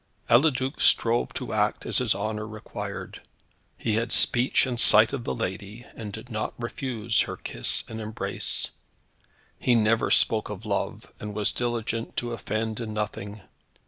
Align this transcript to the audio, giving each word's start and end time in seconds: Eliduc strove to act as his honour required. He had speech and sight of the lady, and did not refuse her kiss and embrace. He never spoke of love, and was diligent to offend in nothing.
Eliduc 0.31 0.81
strove 0.81 1.31
to 1.33 1.53
act 1.53 1.85
as 1.85 1.99
his 1.99 2.15
honour 2.15 2.47
required. 2.47 3.21
He 3.77 3.93
had 3.93 4.11
speech 4.11 4.65
and 4.65 4.79
sight 4.79 5.13
of 5.13 5.25
the 5.25 5.35
lady, 5.35 5.85
and 5.95 6.11
did 6.11 6.31
not 6.31 6.55
refuse 6.57 7.19
her 7.19 7.37
kiss 7.37 7.83
and 7.87 8.01
embrace. 8.01 8.71
He 9.59 9.75
never 9.75 10.09
spoke 10.09 10.49
of 10.49 10.65
love, 10.65 11.13
and 11.19 11.35
was 11.35 11.51
diligent 11.51 12.17
to 12.17 12.33
offend 12.33 12.79
in 12.79 12.95
nothing. 12.95 13.41